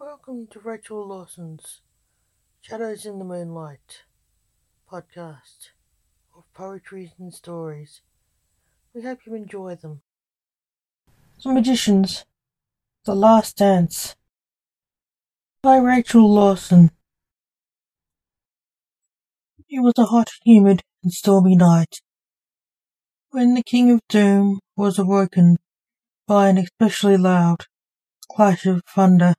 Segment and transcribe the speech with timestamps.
[0.00, 1.80] Welcome to Rachel Lawson's
[2.60, 4.04] Shadows in the Moonlight
[4.88, 5.70] podcast
[6.36, 8.00] of poetry and stories.
[8.94, 10.02] We hope you enjoy them.
[11.42, 12.24] The Magicians
[13.06, 14.14] The Last Dance
[15.64, 16.92] by Rachel Lawson.
[19.68, 22.02] It was a hot, humid, and stormy night
[23.30, 25.56] when the King of Doom was awoken
[26.28, 27.64] by an especially loud
[28.30, 29.34] clash of thunder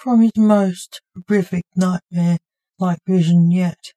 [0.00, 3.92] from his most horrific nightmare-like vision yet.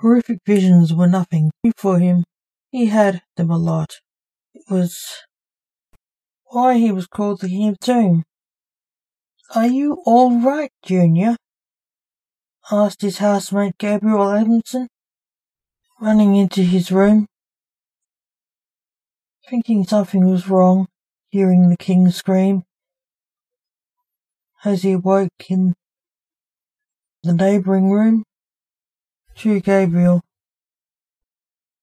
[0.00, 2.24] Horrific visions were nothing new for him.
[2.70, 3.94] He had them a lot.
[4.52, 5.24] It was
[6.50, 8.24] why he was called the King of Doom.
[9.54, 11.36] Are you all right, Junior?
[12.70, 14.88] asked his housemate Gabriel Adamson,
[15.98, 17.26] running into his room.
[19.48, 20.88] Thinking something was wrong,
[21.30, 22.64] hearing the king scream,
[24.64, 25.74] as he awoke in
[27.22, 28.24] the neighbouring room.
[29.36, 30.22] To Gabriel.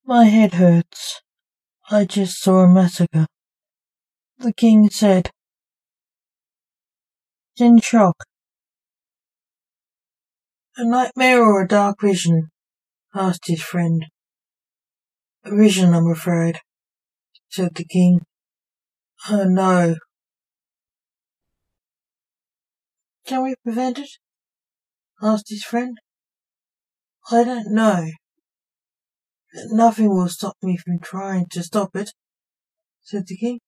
[0.06, 1.22] My head hurts.
[1.90, 3.28] I just saw a massacre.
[4.40, 5.30] The king said.
[7.58, 8.26] In shock.
[10.78, 12.50] A nightmare or a dark vision?
[13.14, 14.06] asked his friend.
[15.46, 16.60] A vision, I'm afraid,
[17.50, 18.22] said the king.
[19.30, 19.96] Oh no,
[23.26, 24.10] Can we prevent it?
[25.22, 25.98] asked his friend.
[27.32, 28.12] I don't know.
[29.72, 32.12] Nothing will stop me from trying to stop it,
[33.02, 33.60] said the king.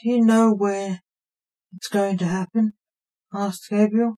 [0.00, 1.00] Do you know where
[1.74, 2.74] it's going to happen?
[3.34, 4.16] asked Gabriel.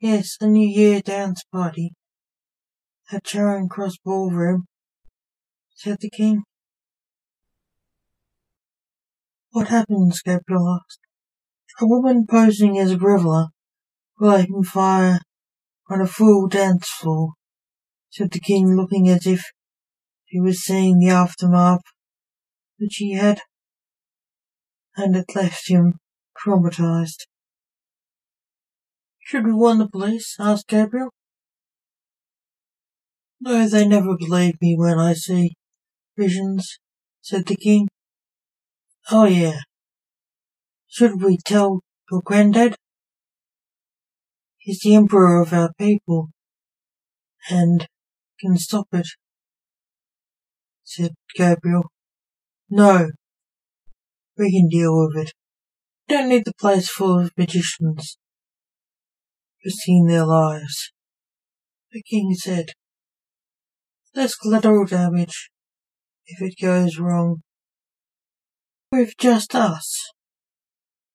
[0.00, 1.92] Yes, a New Year dance party
[3.12, 4.66] at Charing Cross Ballroom,
[5.74, 6.44] said the king.
[9.50, 10.22] What happens?
[10.22, 11.00] Gabriel asked.
[11.80, 13.48] A woman posing as a reveler,
[14.18, 15.20] lighting fire
[15.88, 17.32] on a full dance floor,
[18.10, 19.42] said the king, looking as if
[20.26, 21.80] he was seeing the aftermath
[22.78, 23.40] which he had,
[24.94, 25.94] and it left him
[26.36, 27.26] traumatized.
[29.20, 30.36] Should we warn the police?
[30.38, 31.10] asked Gabriel.
[33.40, 35.54] No, they never believe me when I see
[36.18, 36.78] visions,
[37.22, 37.88] said the king.
[39.10, 39.60] Oh yeah,
[40.90, 41.80] should we tell
[42.10, 42.74] your granddad?
[44.58, 46.28] He's the emperor of our people
[47.48, 47.86] and
[48.40, 49.06] can stop it,
[50.84, 51.84] said Gabriel.
[52.68, 53.08] No,
[54.36, 55.32] we can deal with it.
[56.08, 58.18] Don't need the place full of magicians
[59.64, 60.92] risking their lives.
[61.92, 62.66] The king said,
[64.14, 65.50] Less collateral damage
[66.26, 67.42] if it goes wrong
[68.90, 70.10] with just us.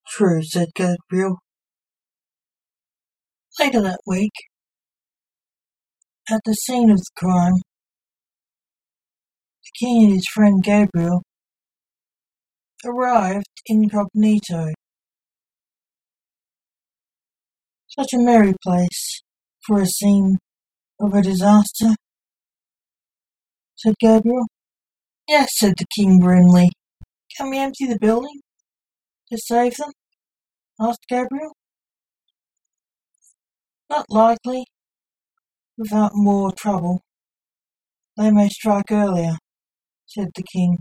[0.07, 1.39] True, said Gabriel.
[3.59, 4.33] Later that week,
[6.29, 7.55] at the scene of the crime,
[9.63, 11.23] the king and his friend Gabriel
[12.85, 14.73] arrived incognito.
[17.87, 19.21] Such a merry place
[19.65, 20.37] for a scene
[20.99, 21.95] of a disaster,
[23.75, 24.45] said Gabriel.
[25.27, 26.69] Yes, said the king grimly.
[27.35, 28.41] Can we empty the building
[29.31, 29.91] to save them?
[30.79, 31.53] asked Gabriel.
[33.89, 34.65] Not likely.
[35.77, 37.01] Without more trouble.
[38.17, 39.37] They may strike earlier,
[40.05, 40.77] said the king.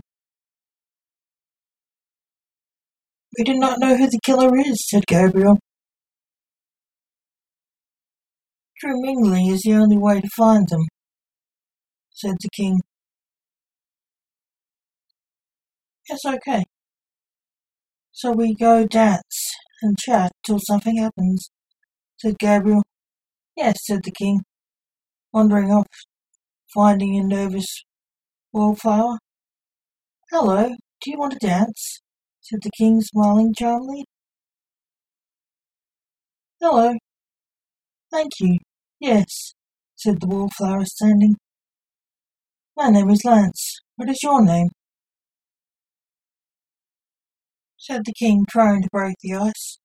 [3.37, 5.59] We do not know who the killer is, said Gabriel.
[8.79, 10.85] True mingling is the only way to find them,
[12.11, 12.79] said the king.
[16.07, 16.63] It's okay.
[18.17, 21.49] So we go dance and chat till something happens,
[22.15, 22.81] said Gabriel.
[23.57, 24.39] Yes, said the king,
[25.33, 25.87] wandering off,
[26.73, 27.83] finding a nervous
[28.53, 29.17] wallflower.
[30.31, 30.69] Hello,
[31.01, 31.99] do you want to dance?
[32.39, 34.05] said the king, smiling charmingly.
[36.61, 36.93] Hello.
[38.13, 38.59] Thank you.
[39.01, 39.55] Yes,
[39.97, 41.35] said the wallflower, standing.
[42.77, 43.81] My name is Lance.
[43.97, 44.69] What is your name?
[47.85, 49.77] Said the king, trying to break the ice.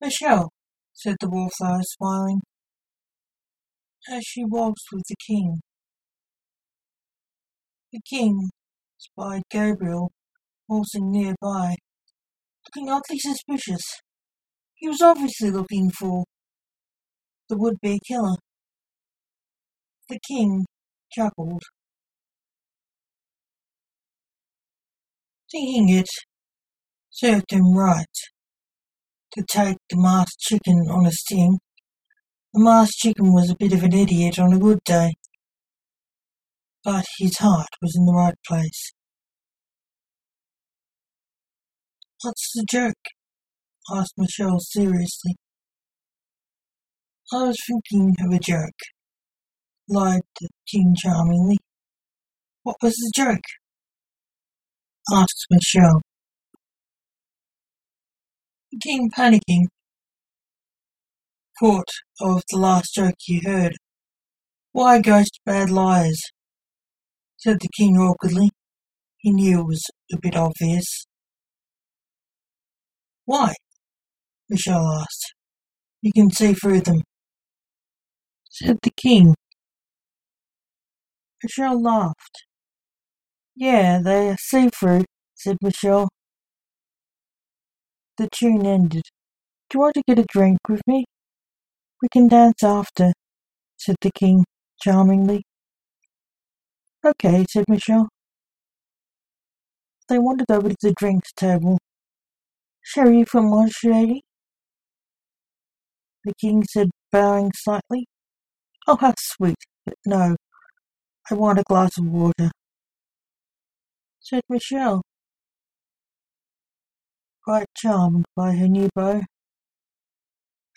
[0.00, 0.50] Michelle,
[0.94, 2.40] said the wallflower, smiling,
[4.10, 5.60] as she waltzed with the king.
[7.92, 8.48] The king
[8.96, 10.10] spied Gabriel
[10.68, 11.76] waltzing nearby,
[12.64, 13.82] looking oddly suspicious.
[14.76, 16.24] He was obviously looking for
[17.50, 18.36] the would-be killer.
[20.08, 20.64] The king
[21.12, 21.62] chuckled.
[25.50, 26.08] Thinking it
[27.12, 28.06] served him right.
[29.34, 31.58] to take the masked chicken on a sting.
[32.52, 35.12] The masked chicken was a bit of an idiot on a good day,
[36.82, 38.92] but his heart was in the right place.
[42.22, 43.04] What's the joke?
[43.94, 45.36] asked Michelle seriously.
[47.32, 48.80] I was thinking of a joke,
[49.88, 51.58] lied the king charmingly.
[52.62, 53.44] What was the joke?
[55.12, 56.00] asked Michelle.
[58.80, 59.66] King, panicking,
[61.60, 61.88] thought
[62.20, 63.76] of the last joke he heard.
[64.72, 66.20] Why ghost bad liars?
[67.36, 68.50] said the king awkwardly.
[69.18, 69.82] He knew it was
[70.12, 71.06] a bit obvious.
[73.26, 73.54] Why?
[74.48, 75.34] Michelle asked.
[76.00, 77.02] You can see through them,
[78.50, 79.34] said the king.
[81.42, 82.44] Michelle laughed.
[83.54, 85.04] Yeah, they are see-through,
[85.34, 86.08] said Michelle.
[88.22, 89.02] The tune ended.
[89.68, 91.06] Do you want to get a drink with me?
[92.00, 93.12] We can dance after,
[93.76, 94.44] said the king
[94.80, 95.42] charmingly.
[97.04, 98.08] Okay, said Michelle.
[100.08, 101.78] They wandered over to the drinks table.
[102.80, 104.20] Sherry from Montreal?
[106.24, 108.06] The king said, bowing slightly.
[108.86, 110.36] Oh, how sweet, but no,
[111.28, 112.52] I want a glass of water
[114.20, 115.02] said Michelle,
[117.44, 119.22] quite charmed by her new beau.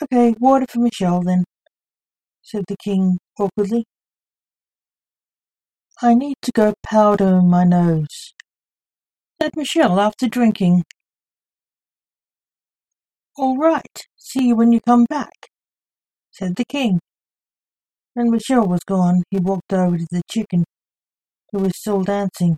[0.02, 1.44] Okay, water for Michelle then,
[2.42, 3.86] said the king awkwardly.
[6.02, 8.34] I need to go powder my nose,
[9.42, 10.84] said Michelle after drinking.
[13.38, 15.48] All right, see you when you come back,
[16.32, 17.00] said the king.
[18.14, 20.64] When Michelle was gone, he walked over to the chicken,
[21.52, 22.58] who was still dancing.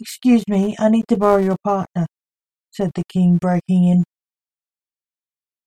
[0.00, 2.06] Excuse me, I need to borrow your partner,
[2.70, 4.04] said the king, breaking in.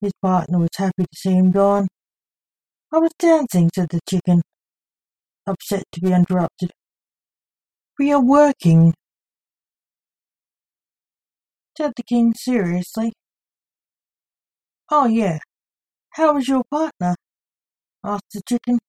[0.01, 1.87] His partner was happy to see him gone.
[2.93, 4.41] I was dancing, said the chicken,
[5.47, 6.71] upset to be interrupted.
[7.99, 8.93] We are working,
[11.77, 13.13] said the king seriously.
[14.89, 15.39] Oh, yeah.
[16.11, 17.15] How is your partner?
[18.03, 18.79] asked the chicken.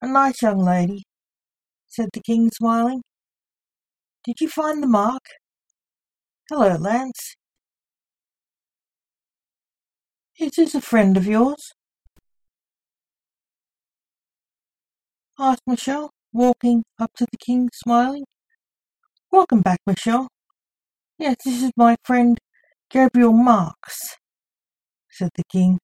[0.00, 1.02] A nice young lady,
[1.88, 3.02] said the king, smiling.
[4.24, 5.22] Did you find the mark?
[6.50, 7.34] Hello, Lance.
[10.36, 11.74] Is this a friend of yours?
[15.38, 18.24] asked Michelle, walking up to the king, smiling.
[19.30, 20.26] Welcome back, Michelle.
[21.18, 22.36] Yes, this is my friend
[22.90, 24.16] Gabriel Marks,
[25.08, 25.78] said the king.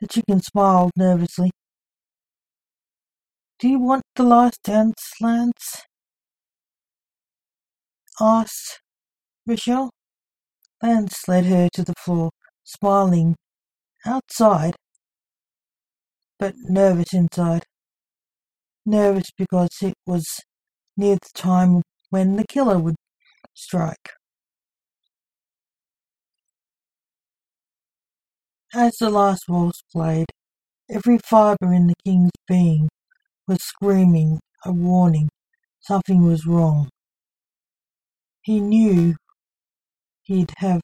[0.00, 1.50] The chicken smiled nervously.
[3.58, 5.82] Do you want the last dance, Lance?
[8.18, 8.80] asked
[9.44, 9.90] Michelle.
[10.82, 12.30] Lance led her to the floor,
[12.64, 13.36] smiling
[14.06, 14.74] outside,
[16.38, 17.64] but nervous inside.
[18.84, 20.24] Nervous because it was
[20.96, 22.96] near the time when the killer would
[23.54, 24.10] strike.
[28.74, 30.26] As the last waltz played,
[30.90, 32.88] every fibre in the king's being
[33.48, 35.28] was screaming a warning
[35.86, 36.88] something was wrong.
[38.42, 39.14] He knew
[40.24, 40.80] he'd have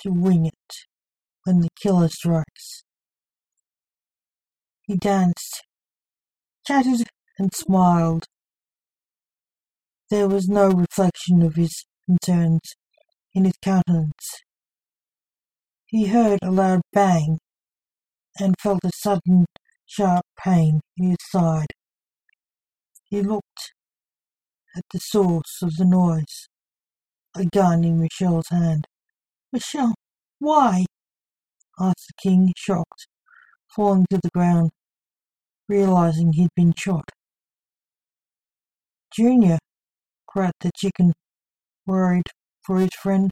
[0.00, 0.72] to wing it
[1.46, 2.82] when the killer strikes.
[4.82, 5.62] He danced,
[6.66, 7.06] chatted,
[7.38, 8.24] and smiled.
[10.10, 12.60] There was no reflection of his concerns
[13.32, 14.42] in his countenance.
[15.86, 17.38] He heard a loud bang
[18.40, 19.46] and felt a sudden
[19.86, 21.72] sharp pain in his side.
[23.04, 23.72] He looked
[24.76, 26.48] at the source of the noise.
[27.36, 28.86] A gun in Michelle's hand.
[29.52, 29.94] Michelle,
[30.38, 30.86] why?
[31.78, 33.06] Asked the king, shocked,
[33.74, 34.70] falling to the ground,
[35.68, 37.08] realizing he'd been shot.
[39.14, 39.58] Junior,
[40.26, 41.12] cried the chicken,
[41.86, 42.28] worried
[42.64, 43.30] for his friend.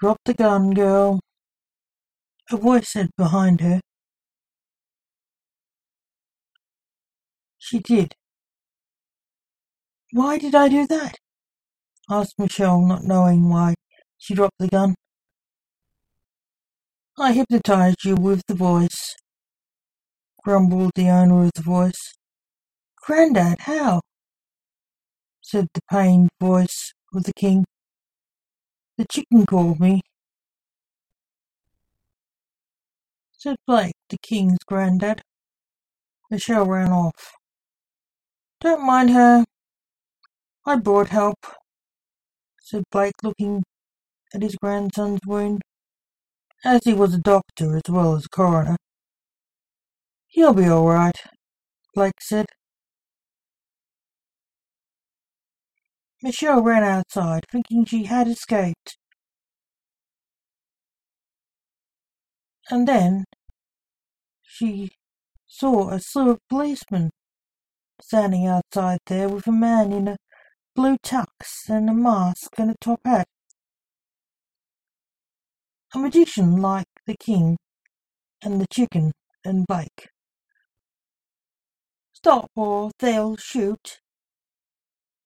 [0.00, 1.20] Drop the gun, girl.
[2.50, 3.80] A voice said behind her.
[7.58, 8.14] She did,
[10.14, 11.16] why did I do that?
[12.08, 13.74] asked Michelle, not knowing why
[14.16, 14.94] she dropped the gun.
[17.16, 19.14] I hypnotized you with the voice,
[20.42, 22.14] grumbled the owner of the voice.
[23.06, 24.00] Grandad, how?
[25.40, 27.64] said the pained voice of the king.
[28.98, 30.00] The chicken called me,
[33.32, 35.22] said Blake, the king's grandad.
[36.32, 37.30] Michelle ran off.
[38.60, 39.44] Don't mind her,
[40.66, 41.38] I brought help,
[42.60, 43.62] said Blake, looking
[44.34, 45.62] at his grandson's wound,
[46.64, 48.76] as he was a doctor as well as a coroner.
[50.28, 51.16] He'll be all right,
[51.94, 52.46] Blake said.
[56.22, 58.96] Michelle ran outside, thinking she had escaped.
[62.70, 63.24] And then
[64.42, 64.92] she
[65.46, 67.10] saw a slew of policemen
[68.00, 70.16] standing outside there with a man in a
[70.74, 73.28] blue tux and a mask and a top hat.
[75.94, 77.56] A magician like the king
[78.42, 79.12] and the chicken
[79.44, 80.08] and Blake.
[82.12, 84.00] Stop or they'll shoot,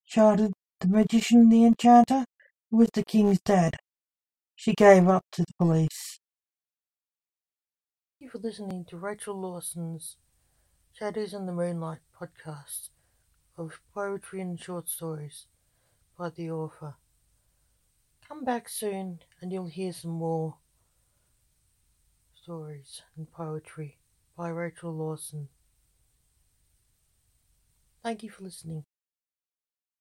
[0.04, 2.26] shouted the magician the enchanter,
[2.70, 3.76] was the king's dad.
[4.56, 6.20] She gave up to the police.
[8.20, 10.18] Thank you for listening to Rachel Lawson's
[10.92, 12.90] Shadows in the Moonlight podcast
[13.56, 15.46] of poetry and short stories
[16.18, 16.96] by the author.
[18.28, 20.58] Come back soon and you'll hear some more
[22.34, 23.98] stories and poetry
[24.36, 25.48] by Rachel Lawson.
[28.02, 28.84] Thank you for listening.